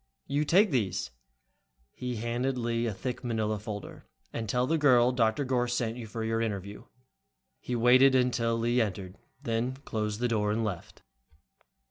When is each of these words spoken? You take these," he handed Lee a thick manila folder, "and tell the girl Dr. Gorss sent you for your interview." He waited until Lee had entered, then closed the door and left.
You 0.25 0.45
take 0.45 0.71
these," 0.71 1.11
he 1.93 2.15
handed 2.15 2.57
Lee 2.57 2.87
a 2.87 2.91
thick 2.91 3.23
manila 3.23 3.59
folder, 3.59 4.07
"and 4.33 4.49
tell 4.49 4.65
the 4.65 4.79
girl 4.79 5.11
Dr. 5.11 5.45
Gorss 5.45 5.75
sent 5.75 5.95
you 5.95 6.07
for 6.07 6.23
your 6.23 6.41
interview." 6.41 6.85
He 7.59 7.75
waited 7.75 8.15
until 8.15 8.57
Lee 8.57 8.77
had 8.77 8.87
entered, 8.97 9.19
then 9.43 9.73
closed 9.85 10.19
the 10.19 10.27
door 10.27 10.51
and 10.51 10.63
left. 10.63 11.03